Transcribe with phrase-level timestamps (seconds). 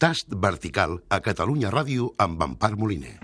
[0.00, 3.18] Tast vertical a Catalunya Ràdio amb Empar Moliner.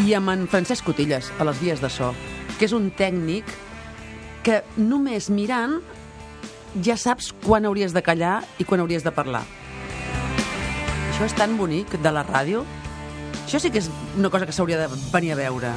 [0.00, 2.14] I amb en Francesc Cotilles, a les vies de so,
[2.56, 3.52] que és un tècnic
[4.40, 5.82] que només mirant
[6.82, 9.44] ja saps quan hauries de callar i quan hauries de parlar.
[11.12, 12.64] Això és tan bonic de la ràdio.
[13.44, 15.70] Això sí que és una cosa que s'hauria de venir a veure.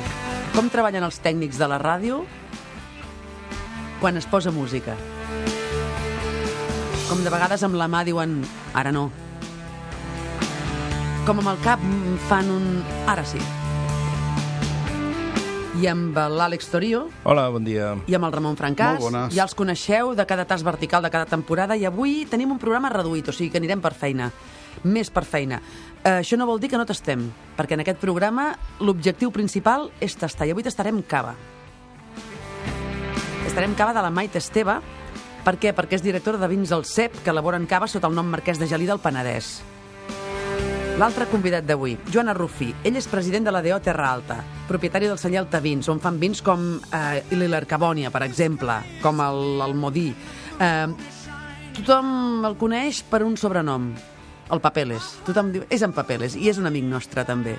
[0.56, 2.24] Com treballen els tècnics de la ràdio
[4.02, 4.96] quan es posa música.
[7.08, 8.42] Com de vegades amb la mà diuen
[8.74, 9.12] ara no.
[11.28, 11.86] Com amb el cap
[12.30, 12.68] fan un
[13.06, 13.42] ara sí
[15.78, 17.92] i amb l'Àlex Torio Hola, bon dia.
[18.10, 18.98] i amb el Ramon Francàs.
[18.98, 19.36] Molt bones.
[19.36, 22.90] Ja els coneixeu de cada tas vertical de cada temporada i avui tenim un programa
[22.90, 24.32] reduït, o sigui que anirem per feina.
[24.84, 25.62] Més per feina.
[26.04, 27.28] Eh, això no vol dir que no tastem,
[27.58, 31.36] perquè en aquest programa l'objectiu principal és tastar, i avui tastarem cava.
[33.44, 34.80] Tastarem cava de la Maite Esteve.
[35.46, 35.74] Per què?
[35.74, 38.68] Perquè és directora de vins del CEP, que elaboren cava sota el nom Marquès de
[38.68, 39.62] Gelí del Penedès.
[40.98, 42.72] L'altre convidat d'avui, Joana Rufí.
[42.82, 46.40] Ell és president de la DO Terra Alta, propietari del celler Altavins, on fan vins
[46.42, 50.08] com eh, l'Ilercabònia, per exemple, com el, el Modí.
[50.58, 50.88] Eh,
[51.78, 53.92] tothom el coneix per un sobrenom,
[54.50, 55.12] el Papeles.
[55.28, 57.54] Tothom diu, és en Papeles, i és un amic nostre, també.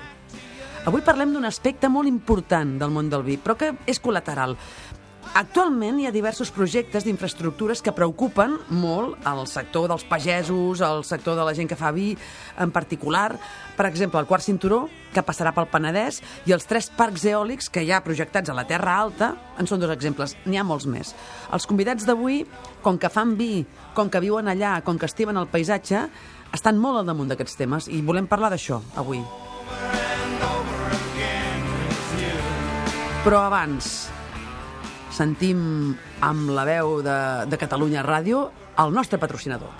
[0.83, 4.57] Avui parlem d'un aspecte molt important del món del vi, però que és col·lateral.
[5.39, 11.37] Actualment hi ha diversos projectes d'infraestructures que preocupen molt el sector dels pagesos, el sector
[11.37, 12.09] de la gent que fa vi
[12.57, 13.37] en particular.
[13.77, 17.85] Per exemple, el quart cinturó, que passarà pel Penedès, i els tres parcs eòlics que
[17.85, 20.35] hi ha projectats a la Terra Alta, en són dos exemples.
[20.49, 21.13] N'hi ha molts més.
[21.53, 22.41] Els convidats d'avui,
[22.81, 26.07] com que fan vi, com que viuen allà, com que estimen el paisatge,
[26.51, 29.21] estan molt al damunt d'aquests temes i volem parlar d'això avui.
[33.19, 34.09] Però abans,
[35.19, 35.59] sentim
[36.23, 37.19] amb la veu de,
[37.51, 38.47] de Catalunya Ràdio
[38.79, 39.71] el nostre patrocinador.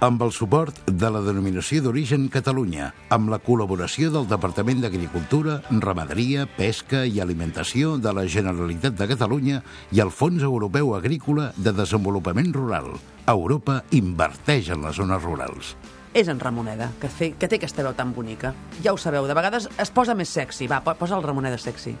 [0.00, 6.46] Amb el suport de la denominació d'origen Catalunya, amb la col·laboració del Departament d'Agricultura, Ramaderia,
[6.56, 9.58] Pesca i Alimentació de la Generalitat de Catalunya
[9.92, 12.88] i el Fons Europeu Agrícola de Desenvolupament Rural.
[13.28, 15.74] Europa inverteix en les zones rurals.
[16.16, 18.54] És en Ramoneda, que, fe, que té aquesta veu tan bonica.
[18.82, 20.64] Ja ho sabeu, de vegades es posa més sexy.
[20.70, 21.92] Va, po- posa el Ramoneda sexy.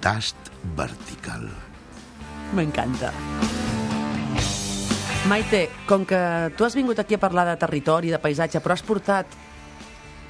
[0.00, 0.38] Tast
[0.78, 1.50] vertical.
[2.52, 3.12] M'encanta.
[5.30, 6.18] Maite, com que
[6.58, 9.26] tu has vingut aquí a parlar de territori, de paisatge, però has portat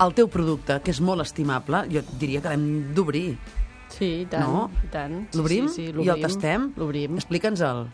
[0.02, 3.38] el teu producte, que és molt estimable, jo diria que l'hem d'obrir.
[3.92, 4.68] Sí, i tant, No?
[4.84, 5.16] i tant.
[5.30, 6.70] Sí, L'obrim sí, sí, i el tastem?
[6.76, 7.16] L'obrim.
[7.20, 7.86] Explica'ns-el.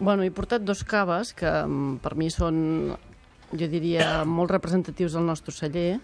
[0.00, 2.96] Bueno, he portat dos caves que mm, per mi són,
[3.52, 5.98] jo diria, molt representatius del nostre celler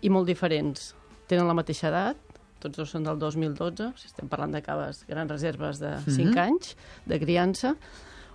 [0.00, 0.94] i molt diferents.
[1.28, 2.16] Tenen la mateixa edat,
[2.60, 6.38] tots dos són del 2012, si estem parlant de caves grans reserves de 5 Mhm.
[6.38, 7.76] anys de criança.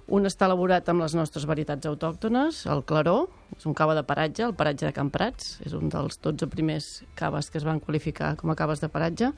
[0.07, 4.43] Un està elaborat amb les nostres varietats autòctones, el Claró, és un cava de paratge,
[4.43, 8.49] el paratge de Camprats, és un dels 12 primers caves que es van qualificar com
[8.49, 9.31] a caves de paratge,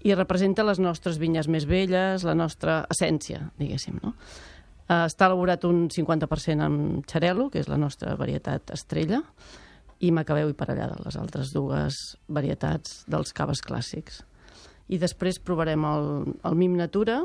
[0.00, 4.14] i representa les nostres vinyes més velles, la nostra essència, diguéssim, no?
[4.88, 9.22] Eh, està elaborat un 50% amb xarel·lo, que és la nostra varietat estrella,
[10.00, 14.22] i macabeu i parellada, les altres dues varietats dels caves clàssics.
[14.88, 16.06] I després provarem el,
[16.48, 17.22] el Mim Natura,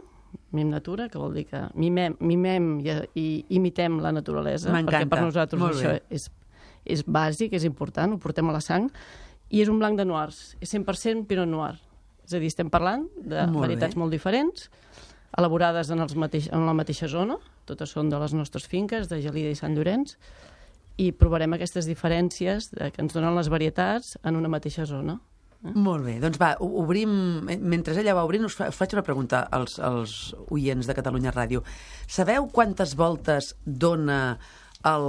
[0.52, 3.28] Mim Natura, que vol dir que mimem, mimem i, i
[3.60, 6.02] imitem la naturalesa, perquè per nosaltres Molt això bé.
[6.18, 6.28] és,
[6.84, 8.90] és bàsic, és important, ho portem a la sang,
[9.54, 11.76] i és un blanc de noirs, és 100% Pinot Noir.
[12.26, 14.02] És a dir, estem parlant de Molt varietats bé.
[14.02, 14.70] molt diferents,
[15.38, 17.38] elaborades en, els mateix, en la mateixa zona,
[17.70, 20.18] totes són de les nostres finques, de Gelida i Sant Llorenç,
[20.98, 25.20] i provarem aquestes diferències que ens donen les varietats en una mateixa zona.
[25.64, 27.12] Molt bé, doncs va, obrim...
[27.48, 31.32] Mentre ella va obrint, us, fa, us faig una pregunta als, als oients de Catalunya
[31.32, 31.64] Ràdio.
[32.04, 34.36] Sabeu quantes voltes dona
[34.84, 35.08] el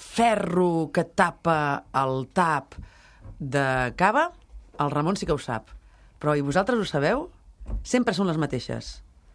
[0.00, 2.78] ferro que tapa el tap
[3.38, 4.30] de cava?
[4.80, 5.68] El Ramon sí que ho sap.
[6.22, 7.28] Però i vosaltres ho sabeu?
[7.84, 8.94] Sempre són les mateixes.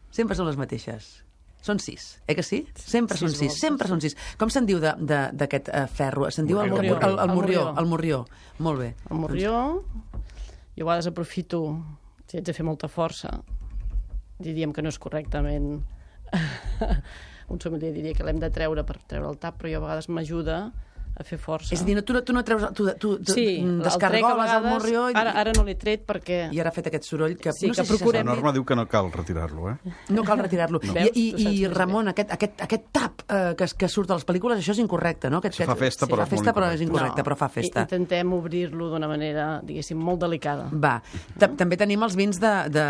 [0.10, 1.27] Sempre són les mateixes.
[1.68, 2.62] Són sis, eh que sí?
[2.80, 4.16] Sempre Sis són sis, voltes, sempre són sis.
[4.40, 6.30] Com se'n diu d'aquest uh, ferro?
[6.32, 7.64] Se'n diu el, el, el, El morrió, morrió.
[7.82, 8.20] el morrió.
[8.64, 8.90] Molt bé.
[9.10, 9.54] El morrió,
[10.78, 11.62] jo a vegades aprofito,
[12.30, 13.34] si haig de fer molta força,
[14.40, 15.82] diríem que no és correctament...
[17.48, 20.10] un sommelier diria que l'hem de treure per treure el tap, però jo a vegades
[20.12, 20.58] m'ajuda
[21.20, 21.74] a fer força.
[21.74, 22.62] És a dir, no, tu, no- tu no treus...
[22.78, 25.52] Tu, tu, tu sí, mm, el trec a descargoles el vegades, morrió i, ara, ara
[25.58, 26.38] no l'he tret perquè...
[26.54, 27.54] i ara ha fet aquest soroll que...
[27.58, 28.44] Sí, no sé que si s'ha procurem- La sentit.
[28.44, 29.94] norma diu que no cal retirar-lo, eh?
[30.14, 30.80] No cal retirar-lo.
[30.84, 30.94] No.
[31.02, 31.26] I, i,
[31.62, 31.68] i.
[31.74, 35.30] Ramon, aquest, aquest, aquest tap eh, que, que surt a les pel·lícules, això és incorrecte,
[35.34, 35.42] no?
[35.42, 37.18] Aquest, Se fa festa, sí, però fa festa, però és incorrecte.
[37.18, 37.82] incorrecte, però fa festa.
[37.82, 40.70] I- Intentem obrir-lo d'una manera, diguéssim, molt delicada.
[40.74, 41.00] Va.
[41.40, 42.54] Ta- També tenim els vins de...
[42.70, 42.86] de...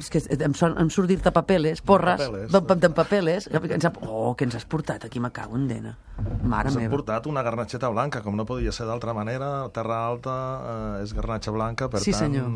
[0.00, 2.50] És que em, son, em surt dir-te papeles, porres, Papeles.
[2.52, 3.48] de, de, de papeles.
[3.52, 3.92] Que ens ha...
[4.08, 5.96] Oh, que ens has portat aquí, me cago en dena.
[6.42, 6.90] Mare meva.
[7.02, 9.68] Portat una garnatxeta blanca, com no podia ser d'altra manera.
[9.74, 12.30] Terra Alta eh, és garnatxa blanca, per Sí, tant...
[12.32, 12.50] senyor.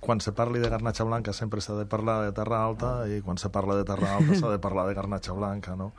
[0.00, 3.36] Quan se parli de garnatxa blanca sempre s'ha de parlar de terra alta i quan
[3.36, 5.90] se parla de terra alta s'ha de parlar de garnatxa blanca, no?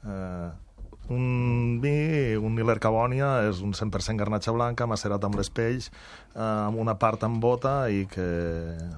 [0.00, 0.48] Eh,
[1.10, 6.40] un vi, un Miller Cavònia, és un 100% garnatxa blanca, macerat amb les pells, eh,
[6.40, 8.26] amb una part amb bota i que,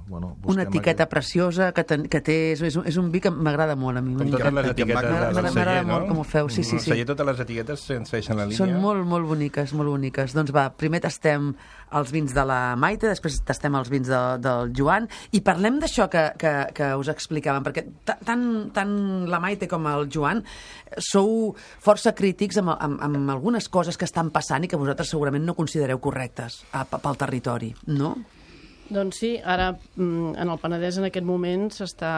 [0.06, 0.35] bueno...
[0.44, 2.37] Una etiqueta aquest- preciosa que, ten, que té...
[2.53, 4.14] És, és, un, és un vi que m'agrada molt a mi.
[4.20, 5.93] Com totes les etiquetes m'agrada- del celler, no?
[5.94, 6.91] molt com ho feu, sí, sí, sí.
[6.91, 8.61] El celler, totes les etiquetes segueixen la línia.
[8.61, 10.37] Són molt, molt boniques, molt boniques.
[10.37, 11.53] Doncs va, primer tastem
[11.93, 16.06] els vins de la Maite, després tastem els vins de, del Joan, i parlem d'això
[16.12, 18.94] que, que, que us explicàvem, perquè ta- tant, tant
[19.29, 20.41] la Maite com el Joan
[21.00, 25.46] sou força crítics amb, amb, amb algunes coses que estan passant i que vosaltres segurament
[25.46, 28.16] no considereu correctes a, pel territori, no?
[28.93, 32.12] Doncs sí, ara mm, en el Penedès en aquest moment s'està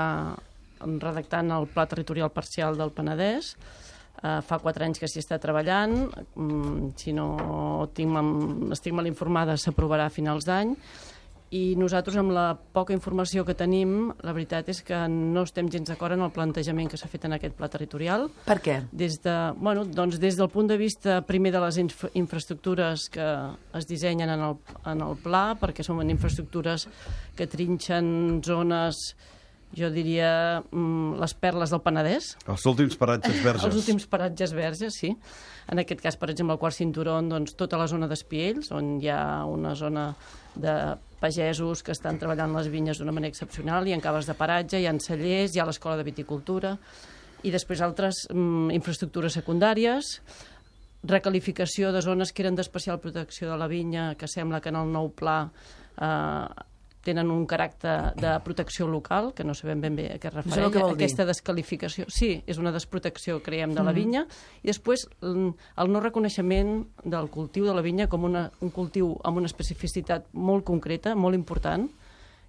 [0.80, 3.54] redactant el Pla Territorial Parcial del Penedès.
[4.24, 5.94] Uh, fa quatre anys que s'hi està treballant.
[6.34, 7.28] Mm, si no
[7.94, 8.16] tinc,
[8.72, 10.72] estic mal informada, s'aprovarà a finals d'any.
[11.54, 15.86] I nosaltres, amb la poca informació que tenim, la veritat és que no estem gens
[15.86, 18.80] d'acord en el plantejament que s'ha fet en aquest pla territorial Per què?
[18.90, 23.28] des, de, bueno, doncs des del punt de vista primer de les inf infraestructures que
[23.78, 24.56] es dissenyen en el,
[24.90, 26.88] en el pla, perquè són infraestructures
[27.38, 29.14] que trinxen zones,
[29.76, 33.64] jo diria, mm, les perles del Penedès, Els últims paratges verges.
[33.64, 35.12] els últims paratges verges, sí.
[35.70, 39.08] En aquest cas, per exemple, el quart cinturó, doncs, tota la zona d'Espiells, on hi
[39.08, 40.12] ha una zona
[40.54, 40.74] de
[41.20, 44.86] pagesos que estan treballant les vinyes d'una manera excepcional, hi ha caves de paratge, hi
[44.86, 46.76] ha cellers, hi ha l'escola de viticultura,
[47.44, 50.18] i després altres mm, infraestructures secundàries,
[51.04, 54.92] recalificació de zones que eren d'especial protecció de la vinya, que sembla que en el
[54.92, 55.50] nou pla
[56.00, 56.46] eh,
[57.04, 60.72] tenen un caràcter de protecció local, que no sabem ben bé a què es refereix.
[60.72, 61.04] què vol dir?
[61.04, 64.24] Aquesta descalificació, sí, és una desprotecció, creiem, de la vinya,
[64.62, 65.50] i després mm,
[65.82, 70.30] el no reconeixement del cultiu de la vinya com una, un cultiu amb una especificitat
[70.32, 71.88] molt concreta, molt important,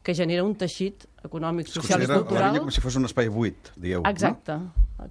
[0.05, 2.51] que genera un teixit econòmic, social i considera la cultural.
[2.53, 4.03] vinya com si fos un espai buit, dieu.
[4.05, 4.59] Exacte.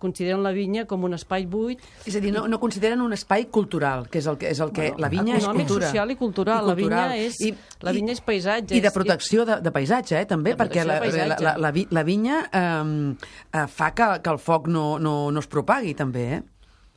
[0.01, 3.49] Consideren la vinya com un espai buit És a dir, no, no consideren un espai
[3.53, 5.87] cultural, que és el que, és el que Bueno, la vinya és econòmic, cultura.
[5.91, 6.67] social i cultural.
[6.71, 7.41] La vinya és-
[7.85, 10.85] la vinya és paisatge, I de és- protecció de, de paisatge, eh, també, De perquè
[10.87, 13.15] la, la, la, la, vi- la vinya eh,
[13.53, 16.43] eh, fa que, que el foc no, no, no es propagui, també, eh?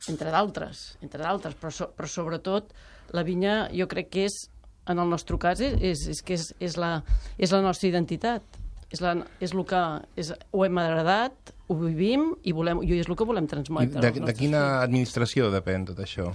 [0.08, 2.72] entre d'altres, entre d'altres, però, so, però sobretot
[3.12, 4.48] la vinya jo crec que és,
[4.88, 7.02] en el nostre cas, és, és que és, és, la,
[7.38, 8.42] és la nostra identitat.
[8.88, 9.12] És, la,
[9.44, 9.80] és el que
[10.16, 14.00] és, ho hem agradat, ho vivim i, volem, i és el que volem transmetre.
[14.00, 14.84] de, de quina fills.
[14.86, 16.30] administració depèn tot això?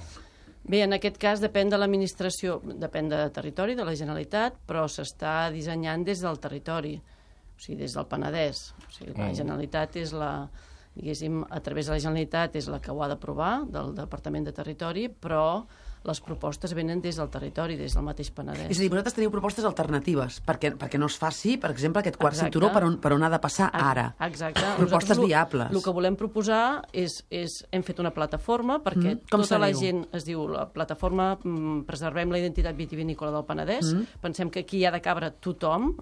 [0.64, 5.50] Bé, en aquest cas depèn de l'administració, depèn de territori, de la Generalitat, però s'està
[5.52, 8.62] dissenyant des del territori, o sigui, des del Penedès.
[8.86, 9.36] O sigui, la Mm.
[9.42, 10.48] Generalitat és la,
[10.96, 14.54] diguéssim, a través de la Generalitat és la que ho ha d'aprovar, del Departament de
[14.54, 15.66] Territori, però
[16.04, 18.66] les propostes venen des del territori, des del mateix Penedès.
[18.70, 22.18] És a dir, vosaltres teniu propostes alternatives perquè, perquè no es faci, per exemple, aquest
[22.20, 22.52] quart Exacte.
[22.52, 24.10] cinturó per on, per on ha de passar ara.
[24.20, 24.60] Exacte.
[24.60, 25.72] Propostes Nosaltres lo- viables.
[25.72, 27.62] El que volem proposar és, és...
[27.72, 29.80] Hem fet una plataforma perquè Mm, com tota la diu?
[29.80, 30.04] gent...
[30.12, 33.94] Es diu la plataforma mm, Preservem la identitat vitivinícola del Penedès.
[33.94, 34.20] Mm.
[34.22, 35.94] Pensem que aquí hi ha de cabre tothom.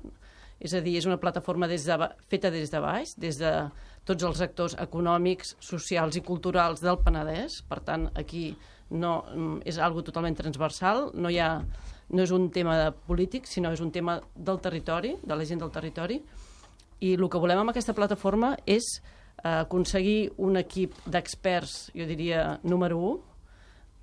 [0.62, 1.96] És a dir, és una plataforma des de,
[2.30, 3.50] feta des de baix, des de
[4.06, 7.62] tots els actors econòmics, socials i culturals del Penedès.
[7.70, 8.56] Per tant, aquí
[8.92, 11.10] no, mm, és algo totalment transversal.
[11.16, 11.64] No, hi ha,
[12.12, 15.64] no és un tema de polític, sinó és un tema del territori, de la gent
[15.64, 16.22] del territori.
[17.02, 22.60] I el que volem amb aquesta plataforma és eh, aconseguir un equip d'experts, jo diria
[22.64, 23.18] número 1,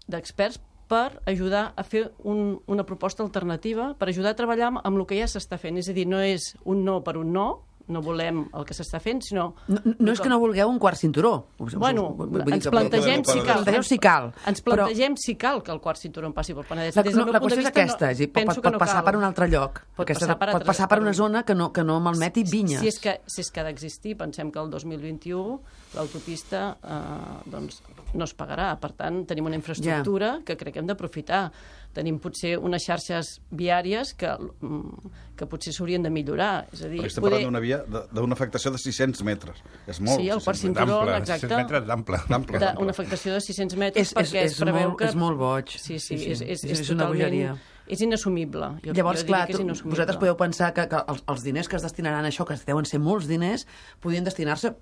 [0.09, 4.99] d'experts per ajudar a fer un, una proposta alternativa, per ajudar a treballar amb, amb
[4.99, 5.76] el que ja s'està fent.
[5.76, 7.49] És a dir, no és un no per un no,
[7.88, 9.54] no volem el que s'està fent, sinó...
[9.68, 11.49] No, no és que no vulgueu un quart cinturó.
[11.59, 13.62] Bueno, vull ens que- plantegem si cal.
[13.62, 14.30] Plantegeu si cal.
[14.47, 16.97] Ens però- plantegem si cal que el quart cinturó en passi pel Penedès.
[16.97, 18.62] La, Des del no, meu la punt de qüestió és vista, aquesta, dir, pot, pot,
[18.62, 19.04] pot no passar cal.
[19.09, 19.80] per un altre lloc.
[19.97, 21.85] Pot Aquesta, passar per pot altres- passar per per una un- zona que no, que
[21.85, 22.80] no malmeti vinyes.
[22.80, 25.61] Si és que, si és que ha d'existir, pensem que el 2021
[25.95, 27.83] l'autopista eh, doncs,
[28.14, 28.71] no es pagarà.
[28.80, 31.50] Per tant, tenim una infraestructura que crec que hem d'aprofitar.
[31.97, 34.28] Tenim potser unes xarxes viàries que,
[34.61, 36.66] mm, que potser s'haurien de millorar.
[36.73, 37.78] És a dir, Perquè estem parlant d'una via
[38.12, 39.57] d'una afectació de 600 metres.
[39.87, 40.21] És molt.
[40.21, 41.49] Sí, el 600 quart cinturó, exacte.
[41.49, 42.59] 600 metres d'ample.
[42.78, 45.04] Una afectació de 600 metres És- és- perquè és es preveu molt- que...
[45.07, 45.68] és molt boig.
[45.68, 46.30] Sí, sí, Sí, sí.
[46.33, 47.30] és, és, és, És una totalment...
[47.30, 47.57] bogeria.
[47.88, 48.68] És inassumible.
[48.85, 49.97] Jo, Llavors, jo clar, que és inassumible.
[49.97, 52.85] vosaltres podeu pensar que, que els, els diners que es destinaran a això, que deuen
[52.85, 53.66] ser molts diners,
[54.00, 54.75] podien destinar-se,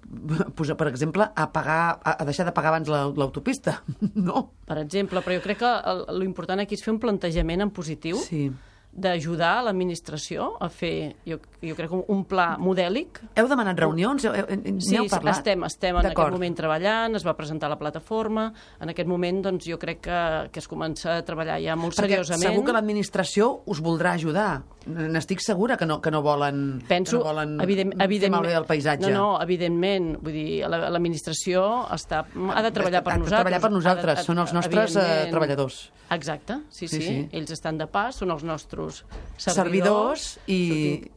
[0.77, 3.83] per exemple, a pagar a, a deixar de pagar abans la- l'autopista.
[4.15, 4.51] no?
[4.67, 5.73] Per exemple, però jo crec que
[6.19, 8.51] l'important aquí és fer un plantejament en positiu Sí.
[8.97, 14.25] D'ajudar l'administració a fer, jo, jo crec, un, un pla modèlic Heu demanat reunions?
[14.25, 14.47] Heu, heu,
[14.81, 15.37] Sí, n'heu parlat?
[15.39, 18.49] estem, estem en aquest moment treballant, es va presentar la plataforma,
[18.81, 20.21] en aquest moment doncs, jo crec que,
[20.53, 22.51] que es comença a treballar ja molt Perquè seriosament.
[22.55, 24.63] segur que l'administració us voldrà ajudar.
[24.87, 28.55] N'estic segura que no, que no volen, Penso, que no volen evident, fer evidentment, malbé
[28.57, 29.11] el paisatge.
[29.11, 30.13] No, no, evidentment.
[30.23, 32.21] Vull dir, la- l'administració està,
[32.55, 33.41] ha de treballar per Ha de nosaltres.
[33.43, 35.91] treballar per nosaltres, de- són els nostres, eh, treballadors.
[36.09, 37.29] Exacte, sí, Sí, sí, sí.
[37.33, 39.55] Ells estan de pas, són els nostres servidors.
[39.57, 40.61] servidors i,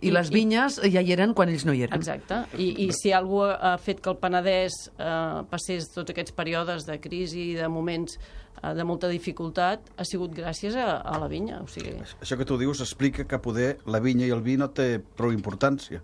[0.01, 1.95] i, les vinyes ja hi eren quan ells no hi eren.
[1.99, 2.41] Exacte.
[2.57, 5.13] I, I si algú ha fet que el Penedès eh,
[5.51, 10.35] passés tots aquests períodes de crisi i de moments eh, de molta dificultat, ha sigut
[10.35, 11.61] gràcies a, a la vinya.
[11.63, 14.71] O sigui, Això que tu dius explica que poder la vinya i el vi no
[14.73, 16.03] té prou importància,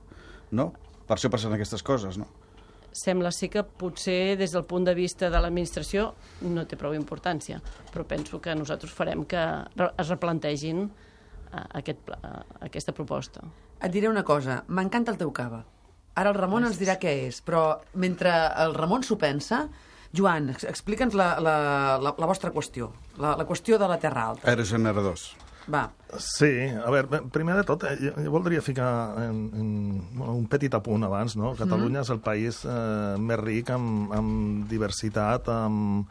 [0.51, 0.71] no?
[1.05, 2.29] Per això passen aquestes coses, no?
[2.95, 6.13] sembla ser que potser des del punt de vista de l'administració
[6.47, 7.59] no té prou importància,
[7.91, 9.41] però penso que nosaltres farem que
[9.85, 10.87] es replantegin
[11.55, 13.41] eh, aquest, pla- eh, aquesta proposta.
[13.81, 15.63] Et diré una cosa, m'encanta el teu cava.
[16.15, 18.31] Ara el Ramon ens dirà què és, però mentre
[18.63, 19.65] el Ramon s'ho pensa,
[20.15, 21.55] Joan, ex- explica'ns la, la,
[21.99, 24.47] la, la vostra qüestió, la, la qüestió de la Terra Alta.
[24.47, 25.33] Aerogeneradors.
[25.71, 29.69] Va, Sí, a veure, primer de tot, eh, jo, jo voldria ficar en, en,
[30.13, 31.53] bueno, un petit apunt abans, no?
[31.59, 36.05] Catalunya és el país eh, més ric amb, amb diversitat, amb,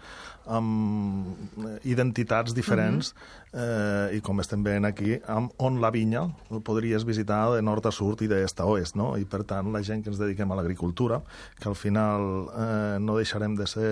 [0.58, 3.14] amb eh, identitats diferents,
[3.54, 6.26] eh, i com estem veient aquí, amb, on la vinya
[6.66, 9.14] podries visitar de nord a sud i d'est a oest, no?
[9.16, 11.22] I per tant, la gent que ens dediquem a l'agricultura,
[11.60, 13.90] que al final eh, no deixarem de ser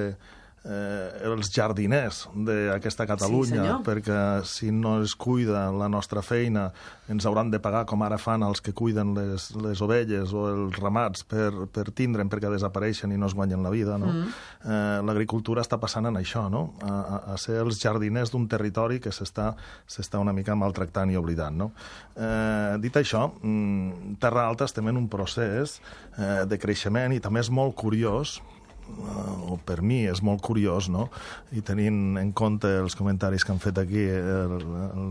[0.65, 3.81] eh, els jardiners d'aquesta Catalunya, senyor.
[3.87, 6.71] perquè si no es cuida la nostra feina
[7.13, 10.79] ens hauran de pagar com ara fan els que cuiden les, les ovelles o els
[10.81, 13.99] ramats per, per tindre'n perquè desapareixen i no es guanyen la vida.
[14.01, 14.13] No?
[14.13, 14.31] Mm.
[14.63, 16.65] Eh, L'agricultura està passant en això, no?
[16.87, 19.53] a, a, ser els jardiners d'un territori que s'està
[19.87, 21.59] s'està una mica maltractant i oblidant.
[21.59, 21.73] No?
[22.15, 25.81] Eh, dit això, mm, Terra Alta estem en un procés
[26.17, 28.39] eh, de creixement i també és molt curiós
[29.53, 31.09] o per mi és molt curiós, no?
[31.53, 34.59] I tenint en compte els comentaris que han fet aquí el,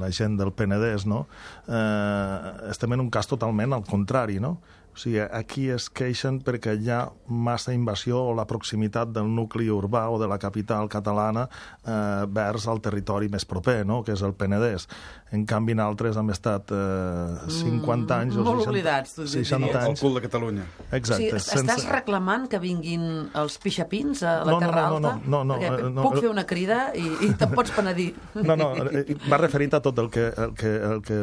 [0.02, 1.26] la gent del Penedès, no?
[1.68, 4.58] Eh, estem en un cas totalment al contrari, no?
[4.92, 9.70] O sigui, aquí es queixen perquè hi ha massa invasió o la proximitat del nucli
[9.72, 11.46] urbà o de la capital catalana
[11.86, 14.02] eh, vers al territori més proper, no?
[14.04, 14.88] que és el Penedès.
[15.32, 19.78] En canvi, altres han estat eh, 50 anys o molt 60, oblidats, tu 60 diries.
[19.80, 20.02] El anys.
[20.04, 20.66] cul de Catalunya.
[20.68, 21.40] o Exacte.
[21.40, 23.08] sigui, estàs reclamant que vinguin
[23.40, 25.30] els pixapins a la No, no, Terra no, no, Alta?
[25.32, 28.12] no, no, Perquè eh, no, puc eh, fer una crida i, i te'n pots penedir.
[28.52, 31.18] No, no, eh, va referit a tot el que, el que, el que,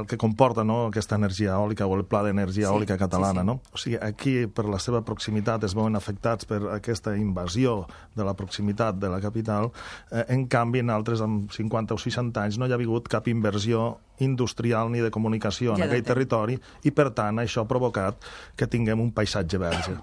[0.00, 3.40] el que comporta no, aquesta energia eòlica o el pla d'energia Sí, eòlica catalana.
[3.40, 3.46] sí, sí.
[3.46, 3.60] No?
[3.72, 8.34] O sigui, aquí, per la seva proximitat, es veuen afectats per aquesta invasió de la
[8.34, 9.70] proximitat de la capital.
[10.10, 13.28] Eh, en canvi, en altres, amb 50 o 60 anys, no hi ha hagut cap
[13.28, 18.20] inversió industrial ni de comunicació en Ja aquell territori i, per tant, això ha provocat
[18.56, 19.96] que tinguem un paisatge verge.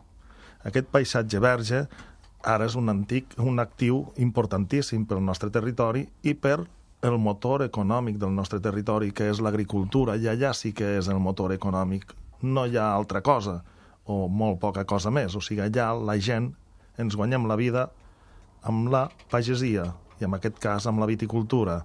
[0.65, 1.87] Aquest paisatge verge
[2.43, 6.61] ara és un antic, un actiu importantíssim pel nostre territori i per
[7.01, 11.19] el motor econòmic del nostre territori, que és l'agricultura, i allà sí que és el
[11.21, 12.15] motor econòmic.
[12.41, 13.61] No hi ha altra cosa,
[14.05, 15.35] o molt poca cosa més.
[15.35, 16.51] O sigui, allà la gent
[16.97, 17.87] ens guanyem la vida
[18.67, 21.83] amb la pagesia, i en aquest cas amb la viticultura.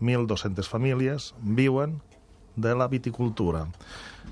[0.00, 1.98] 1.200 famílies viuen
[2.56, 3.64] de la viticultura.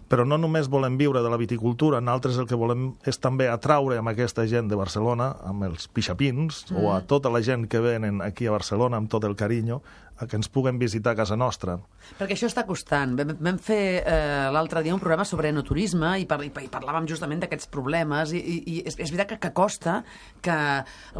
[0.08, 3.98] Però no només volem viure de la viticultura, nosaltres el que volem és també atraure
[3.98, 6.78] amb aquesta gent de Barcelona, amb els pixapins, mm.
[6.78, 9.80] o a tota la gent que venen aquí a Barcelona amb tot el carinyo,
[10.28, 11.76] que ens puguen visitar a casa nostra.
[12.18, 13.16] Perquè això està costant.
[13.18, 17.08] Vam, vam fer eh, l'altre dia un programa sobre enoturisme i, par i, i parlàvem
[17.10, 20.00] justament d'aquests problemes i, i, i és, és veritat que, que costa
[20.42, 20.58] que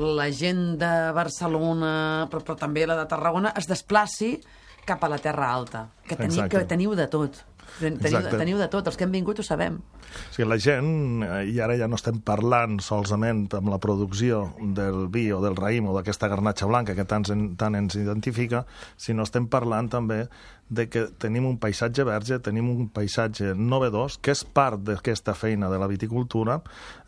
[0.03, 1.95] la gent de Barcelona,
[2.33, 4.37] però, però també la de Tarragona, es desplaci
[4.85, 6.57] cap a la Terra Alta, que, teni, Exacte.
[6.57, 7.43] que teniu de tot.
[7.81, 9.79] Ten- Teniu, teniu de tot, els que hem vingut ho sabem.
[9.79, 14.55] O sigui, la gent, eh, i ara ja no estem parlant solament amb la producció
[14.61, 17.25] del vi o del raïm o d'aquesta garnatxa blanca que tant,
[17.57, 18.67] tant ens identifica,
[18.97, 20.29] sinó estem parlant també
[20.69, 25.69] de que tenim un paisatge verge, tenim un paisatge novedós, que és part d'aquesta feina
[25.71, 26.61] de la viticultura,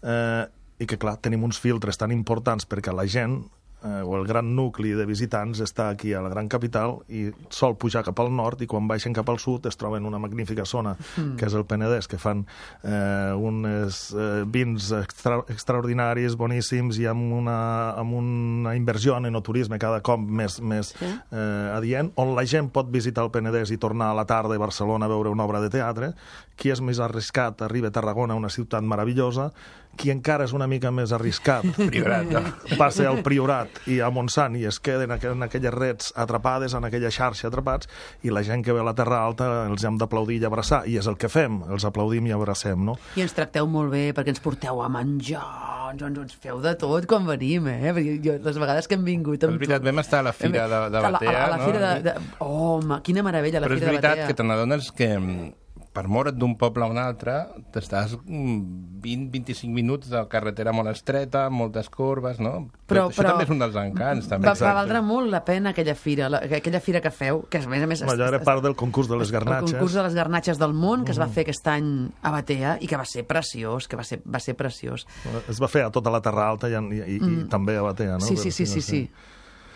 [0.02, 0.46] eh,
[0.78, 3.44] i que, clar, tenim uns filtres tan importants perquè la gent
[3.84, 7.76] eh, o el gran nucli de visitants està aquí a la gran capital i sol
[7.80, 10.94] pujar cap al nord i quan baixen cap al sud es troben una magnífica zona
[10.96, 11.36] mm.
[11.38, 12.44] que és el Penedès, que fan
[12.82, 17.58] eh, unes eh, vins extra, extraordinaris, boníssims i amb una,
[18.00, 21.10] amb una inversió en enoturisme cada cop més, més sí.
[21.10, 24.62] eh, adient, on la gent pot visitar el Penedès i tornar a la tarda a
[24.62, 26.12] Barcelona a veure una obra de teatre,
[26.56, 29.50] qui és més arriscat arriba a Tarragona, una ciutat meravellosa,
[29.98, 32.42] qui encara és una mica més arriscat Priorat, no?
[32.78, 37.12] passa al Priorat i a Montsant i es queden en aquelles reds atrapades, en aquella
[37.14, 37.88] xarxa atrapats,
[38.22, 40.98] i la gent que ve a la Terra Alta els hem d'aplaudir i abraçar, i
[41.00, 42.98] és el que fem, els aplaudim i abracem, no?
[43.16, 45.44] I ens tracteu molt bé perquè ens porteu a menjar,
[45.92, 47.94] ens, ens, ens feu de tot quan venim, eh?
[47.94, 49.44] Perquè jo, les vegades que hem vingut...
[49.44, 51.50] És veritat, vam estar a la fira de, de Batea, a la, a la, a
[51.56, 51.86] la fira no?
[51.86, 52.38] de, de...
[52.44, 54.30] Oh, home, quina meravella, la Però és fira de veritat Batea.
[54.30, 55.52] que te n'adones que mm,
[55.94, 57.36] per moure't d'un poble a un altre
[57.72, 62.68] t'estàs 20-25 minuts de carretera molt estreta, moltes corbes, no?
[62.88, 64.48] Però- això però- també és un dels encants, també.
[64.48, 67.68] Va, va valdre molt la pena aquella fira, la, aquella fira que feu, que a
[67.68, 68.02] més a més...
[68.02, 69.72] Allò era part del concurs de les El garnatxes.
[69.78, 72.86] concurs de les garnatxes del món, que es va fer aquest any a Batea i
[72.90, 75.06] que va ser preciós, que va ser, va ser preciós.
[75.48, 78.18] Es va fer a tota la Terra Alta i, i, i, i també a Batea,
[78.18, 78.24] no?
[78.24, 78.28] Mm.
[78.28, 78.90] Sí, sí, sí, sí, sé.
[78.90, 79.10] sí.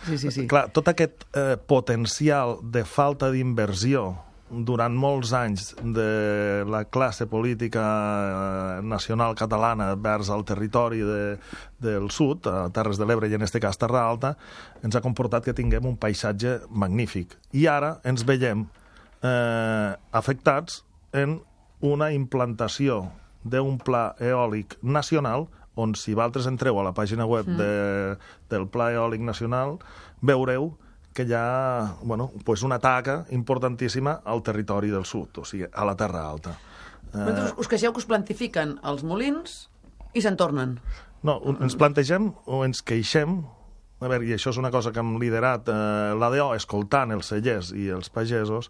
[0.07, 0.47] Sí, sí, sí.
[0.47, 4.17] Clar, tot aquest eh, potencial de falta d'inversió
[4.51, 11.37] durant molts anys de la classe política eh, nacional catalana vers al territori de,
[11.83, 14.35] del sud, a Terres de l'Ebre i en este cas Terra Alta,
[14.83, 17.37] ens ha comportat que tinguem un paisatge magnífic.
[17.53, 18.67] I ara ens veiem
[19.23, 21.39] eh, afectats en
[21.85, 23.05] una implantació
[23.45, 25.47] d'un pla eòlic nacional
[25.79, 27.73] on si vosaltres entreu a la pàgina web de,
[28.51, 29.77] del Pla Eòlic Nacional
[30.27, 30.73] veureu
[31.15, 35.85] que hi ha bueno, pues una taca importantíssima al territori del sud, o sigui, a
[35.85, 36.57] la Terra Alta.
[37.13, 39.61] Vosaltres us queixeu que us plantifiquen els molins
[40.15, 40.79] i se'n tornen.
[41.27, 43.41] No, ens plantegem o ens queixem,
[43.99, 47.73] a veure, i això és una cosa que hem liderat eh, l'ADO, escoltant els cellers
[47.75, 48.69] i els pagesos,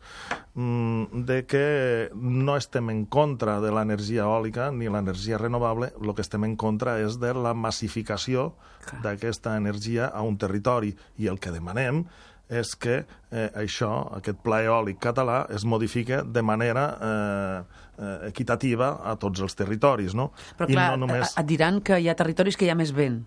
[0.55, 1.67] mm, de que
[2.15, 6.97] no estem en contra de l'energia eòlica ni l'energia renovable, el que estem en contra
[7.03, 8.55] és de la massificació
[9.05, 10.95] d'aquesta energia a un territori.
[11.21, 12.07] I el que demanem
[12.49, 17.59] és que eh, això, aquest pla eòlic català, es modifique de manera eh,
[17.99, 20.31] eh, equitativa a tots els territoris, no?
[20.57, 21.35] Però I clar, no només...
[21.37, 23.21] et diran que hi ha territoris que hi ha més vent.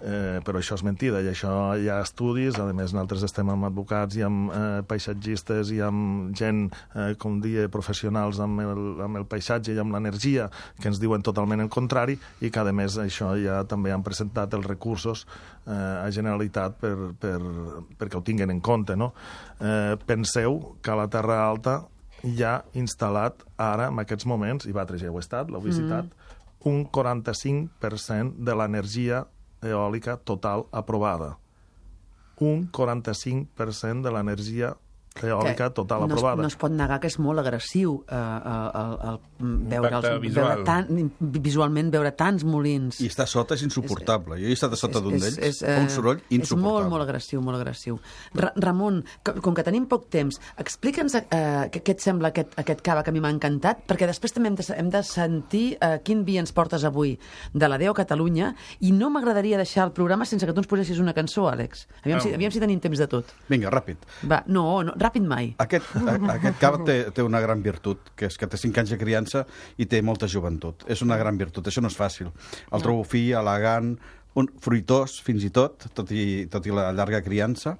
[0.00, 3.68] Eh, però això és mentida i això hi ha estudis, a més nosaltres estem amb
[3.68, 9.20] advocats i amb eh, paisatgistes i amb gent, eh, com dia, professionals amb el, amb
[9.22, 12.98] el paisatge i amb l'energia que ens diuen totalment el contrari i que a més
[13.00, 15.26] això ja també han presentat els recursos
[15.66, 17.36] eh, a Generalitat per, per,
[17.98, 18.96] perquè ho tinguin en compte.
[18.96, 19.12] No?
[19.60, 21.80] Eh, penseu que a la Terra Alta
[22.26, 26.68] hi ha instal·lat ara, en aquests moments, i vosaltres ja heu estat, l'heu visitat, mm.
[26.70, 29.24] un 45% de l'energia
[29.62, 31.36] eòlica total aprovada.
[32.40, 34.74] Un 45% de l'energia
[35.24, 36.42] eòlica total no es, aprovada.
[36.42, 39.18] no es pot negar que és molt agressiu eh, el, el, el,
[39.70, 40.46] veure, els, visual.
[40.48, 43.00] veure tan, visualment veure tants molins.
[43.00, 44.36] I estar sota és insuportable.
[44.40, 45.38] Jo he estat a sota d'un d'ells.
[45.38, 46.90] és, un soroll És molt, insuportable.
[46.90, 47.98] molt agressiu, molt agressiu.
[48.34, 51.22] Ra Ramon, que, com que tenim poc temps, explica'ns eh,
[51.72, 54.48] què, què et sembla aquest, aquest cava que a mi m'ha encantat, perquè després també
[54.52, 57.16] hem de, hem de sentir eh, quin vi ens portes avui
[57.54, 60.98] de la Déu Catalunya, i no m'agradaria deixar el programa sense que tu ens posessis
[61.02, 61.86] una cançó, Àlex.
[62.04, 62.34] Aviam, si, Ah.
[62.34, 63.24] aviam si tenim temps de tot.
[63.48, 63.96] Vinga, ràpid.
[64.28, 65.54] Va, no, no ràpid mai.
[65.62, 68.92] Aquest, a, aquest cava té, té una gran virtut, que és que té 5 anys
[68.94, 69.46] de criança
[69.78, 70.84] i té molta joventut.
[70.92, 72.30] És una gran virtut, això no és fàcil.
[72.74, 73.94] El trobo fi, elegant,
[74.36, 77.76] un, fruitós, fins i tot, tot i, tot i la llarga criança,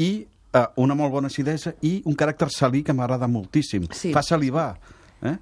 [0.00, 0.10] i
[0.54, 3.88] eh, una molt bona acidesa i un caràcter salí que m'agrada moltíssim.
[3.92, 4.12] Sí.
[4.16, 4.70] Fa salivar.
[5.22, 5.36] Eh?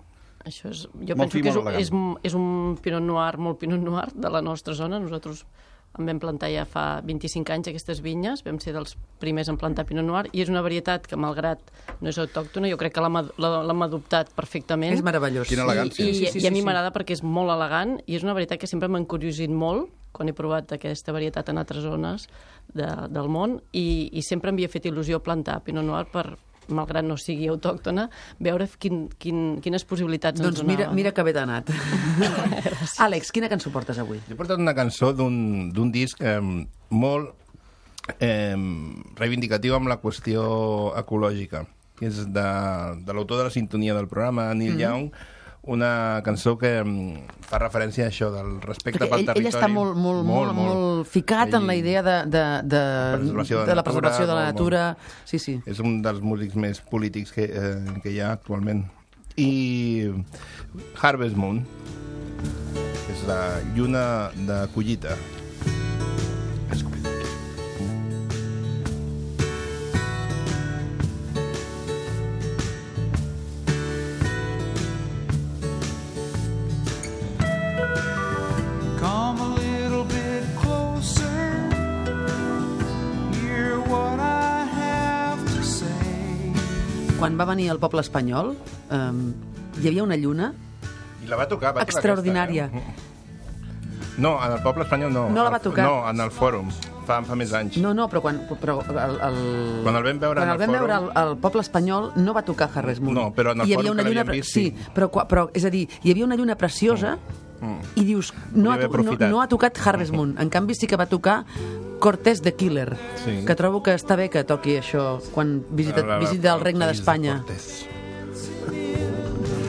[0.46, 1.92] Això és, jo Molt penso fi, que és, és,
[2.30, 5.00] és un pinot noir, molt pinot noir de la nostra zona.
[5.02, 5.44] Nosaltres
[5.98, 9.86] en vam plantar ja fa 25 anys aquestes vinyes, vam ser dels primers en plantar
[9.88, 11.62] pinot noir, i és una varietat que, malgrat
[12.00, 14.94] no és autòctona, jo crec que l'hem adoptat perfectament.
[14.96, 15.48] És meravellós.
[15.48, 16.04] Quina elegància.
[16.04, 16.66] I, i, Sí, sí, sí, i a mi sí.
[16.66, 20.30] m'agrada perquè és molt elegant i és una varietat que sempre m'ha encuriosit molt quan
[20.30, 22.26] he provat aquesta varietat en altres zones
[22.72, 26.26] de, del món i, i sempre m'havia fet il·lusió plantar Pinot Noir per,
[26.68, 28.08] malgrat no sigui autòctona,
[28.42, 30.96] veure quin, quin, quines possibilitats Doncs ens mira, donaven.
[30.96, 31.70] mira que bé t'ha anat.
[33.06, 34.20] Àlex, quina cançó portes avui?
[34.26, 36.40] Jo he portat una cançó d'un d'un disc eh,
[36.90, 37.32] molt
[38.20, 38.56] eh,
[39.18, 40.44] reivindicatiu amb la qüestió
[40.98, 41.64] ecològica,
[41.98, 42.48] que és de,
[43.06, 44.82] de l'autor de la sintonia del programa, Neil mm -hmm.
[44.82, 45.10] Young,
[45.66, 49.50] una cançó que mm, fa referència a això, del respecte Perquè pel ell, territori.
[49.50, 52.82] ell està molt, molt, molt, molt, molt ficat en la idea de, de, de,
[53.18, 54.84] preservació de de la natura, preservació de la molt, natura.
[55.24, 55.56] Sí, sí.
[55.66, 58.86] És un dels músics més polítics que, eh, que hi ha actualment.
[59.36, 60.08] I
[61.02, 61.60] Harvest Moon,
[63.12, 63.40] és la
[63.74, 64.06] lluna
[64.48, 65.18] de collita.
[87.26, 88.54] Quan va venir el poble espanyol,
[88.94, 89.12] eh,
[89.82, 90.52] hi havia una lluna
[91.24, 92.68] I la va tocar, va tocar extraordinària.
[92.70, 93.14] Aquesta, eh?
[94.22, 95.28] No, en el poble espanyol no.
[95.28, 95.84] No la va tocar.
[95.84, 96.70] No, en el fòrum,
[97.04, 97.80] fa, fa més anys.
[97.82, 99.40] No, no, però quan, però el, el...
[99.84, 102.36] Quan el vam veure quan el el vam veure fòrum- al, al poble espanyol no
[102.36, 103.18] va tocar Harvest Moon.
[103.18, 104.92] No, però en el hi havia fòrum una que lluna, l'havíem vist, sí, sí.
[104.94, 107.16] però, però, és a dir, hi havia una lluna preciosa
[107.96, 110.36] i dius, no ha, no, no ha tocat Harvest Moon.
[110.38, 111.42] En canvi, sí que va tocar
[112.00, 113.44] Cortés de Killer, Sí.
[113.46, 116.84] que trobo que està bé que toqui això quan visita, La- la- visita el regne
[116.86, 117.38] de d'Espanya.
[117.44, 117.86] Cortés.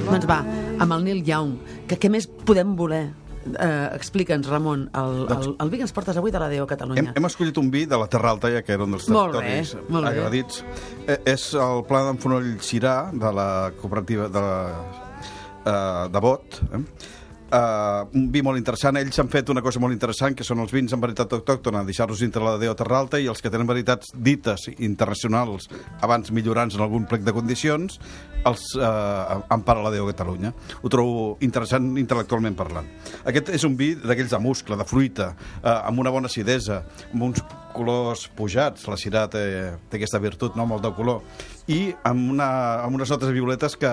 [0.08, 0.40] Doncs va,
[0.80, 3.10] amb el Neil Young, que què més podem voler?
[3.48, 7.00] Eh, Explica'ns, Ramon, el, el, el vi que ens portes avui de la DO Catalunya.
[7.00, 9.38] Hem, hem escollit un vi de la Terra Alta, ja que era un dels Molt
[9.38, 10.12] bé, territoris molt bé.
[10.12, 10.64] agradits.
[11.08, 14.58] Eh, és el pla d'en Fonoll de la cooperativa de, la,
[15.64, 16.60] eh, de Bot.
[16.74, 16.84] Eh?
[17.48, 18.98] Uh, un vi molt interessant.
[19.00, 22.20] Ells han fet una cosa molt interessant, que són els vins en veritat autòctona, deixar-los
[22.20, 25.70] dintre la DO Terra Alta, i els que tenen veritats dites internacionals,
[26.04, 28.02] abans millorants en algun plec de condicions,
[28.48, 30.52] els uh, empara la DO Catalunya.
[30.82, 32.90] Ho trobo interessant intel·lectualment parlant.
[33.32, 35.32] Aquest és un vi d'aquells de muscle, de fruita,
[35.62, 36.82] uh, amb una bona acidesa,
[37.14, 37.46] amb uns
[37.78, 39.44] colors pujats, la cirà té,
[39.90, 41.22] té aquesta virtut, no?, molt de color,
[41.72, 42.50] i amb, una,
[42.86, 43.92] amb unes notes violetes que,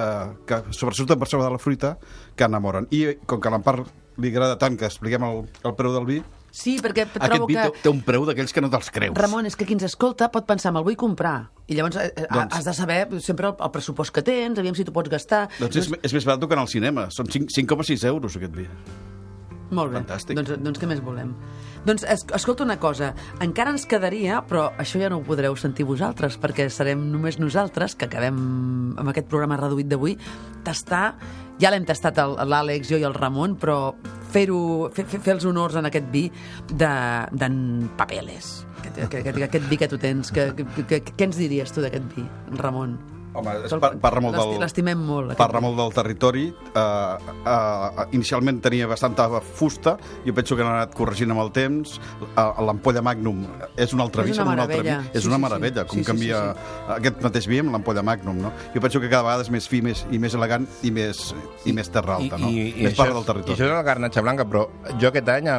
[0.48, 1.96] que sobresurten per sobre de la fruita
[2.34, 2.88] que enamoren.
[2.90, 3.82] I com que a l'Empar
[4.22, 6.22] li agrada tant que expliquem el, el preu del vi,
[6.54, 7.64] Sí, perquè aquest trobo vi que...
[7.82, 9.16] té, un preu d'aquells que no te'ls creus.
[9.18, 11.48] Ramon, és que qui ens escolta pot pensar, me'l vull comprar.
[11.66, 14.78] I llavors eh, eh, Doncs- has de saber sempre el, el pressupost que tens, aviam
[14.78, 15.48] si tu pots gastar.
[15.58, 17.08] Doncs és, és més barat que en el cinema.
[17.10, 18.68] Són 5 5,6 euros, aquest vi.
[19.74, 20.00] Molt bé.
[20.02, 20.36] Fantàstic.
[20.38, 21.32] Doncs, doncs què més volem?
[21.84, 23.10] Doncs es, escolta una cosa,
[23.44, 27.96] encara ens quedaria, però això ja no ho podreu sentir vosaltres, perquè serem només nosaltres,
[27.98, 28.38] que acabem
[28.96, 30.14] amb aquest programa reduït d'avui,
[30.64, 31.14] tastar,
[31.60, 32.16] ja l'hem tastat
[32.48, 33.92] l'Àlex, jo i el Ramon, però
[34.34, 36.24] fer-ho, fer, fer, fer els honors en aquest vi
[36.72, 38.64] de- d'en Papeles.
[38.80, 42.24] Aquest, aquest, aquest vi que tu tens, què ens diries tu d'aquest vi,
[42.58, 42.96] Ramon?
[43.34, 44.52] Home, és, parla molt del...
[44.62, 45.32] L'estimem molt.
[45.38, 46.44] Parla molt del territori.
[46.70, 49.96] Uh, uh, inicialment tenia bastanta fusta.
[50.24, 51.96] Jo penso que han anat corregint amb el temps.
[52.22, 53.42] Uh, L'ampolla Magnum
[53.76, 54.88] és un altre És vi, una sembla un altre vi.
[54.88, 55.10] meravella.
[55.12, 55.46] És Sí, una sí, sí.
[55.48, 58.38] meravella, com Sí, sí, canvia sí, aquest mateix vi amb l'ampolla Magnum.
[58.46, 58.52] No?
[58.74, 61.34] Jo penso que cada vegada és més fi més, i més elegant i més,
[61.66, 62.38] i, més terra alta.
[62.38, 62.48] no?
[62.54, 63.56] més això, part del I territori.
[63.58, 64.68] això és la garnatxa blanca, però
[65.00, 65.50] jo aquest any,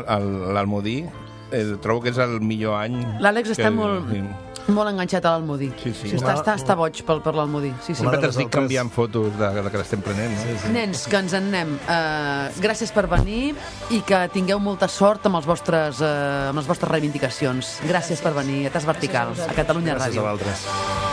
[0.56, 0.98] l'Almodí,
[1.52, 2.98] eh, trobo que és el millor any...
[3.20, 4.24] L'Àlex està molt, sí.
[4.68, 5.72] Molt enganxat a l'Almodí.
[5.84, 6.10] Sí, sí.
[6.16, 7.72] està, Una- està, està boig pel, per l'Almodí.
[7.82, 8.02] Sí, sí.
[8.02, 10.42] Sempre t'estic altres- canviant fotos de, de que l'estem prenent, no?
[10.42, 10.72] Sí, sí.
[10.74, 11.76] Nens, que ens en anem.
[11.86, 13.54] Uh, gràcies per venir
[13.92, 17.80] i que tingueu molta sort amb, els vostres, uh, amb les vostres reivindicacions.
[17.86, 20.26] Gràcies per venir a Tas Verticals, a Catalunya Gràcies Ràdio.
[20.26, 21.05] a vosaltres.